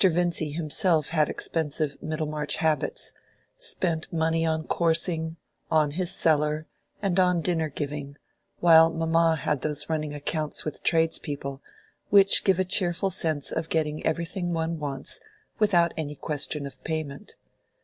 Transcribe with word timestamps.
Vincy 0.03 0.49
himself 0.55 1.09
had 1.09 1.29
expensive 1.29 1.95
Middlemarch 2.01 2.55
habits—spent 2.55 4.11
money 4.11 4.43
on 4.47 4.65
coursing, 4.65 5.37
on 5.69 5.91
his 5.91 6.09
cellar, 6.11 6.65
and 7.03 7.19
on 7.19 7.39
dinner 7.39 7.69
giving, 7.69 8.15
while 8.61 8.89
mamma 8.89 9.35
had 9.35 9.61
those 9.61 9.87
running 9.89 10.15
accounts 10.15 10.65
with 10.65 10.81
tradespeople, 10.81 11.61
which 12.09 12.43
give 12.43 12.57
a 12.57 12.65
cheerful 12.65 13.11
sense 13.11 13.51
of 13.51 13.69
getting 13.69 14.03
everything 14.03 14.53
one 14.53 14.79
wants 14.79 15.19
without 15.59 15.93
any 15.95 16.15
question 16.15 16.65
of 16.65 16.83
payment. 16.83 17.35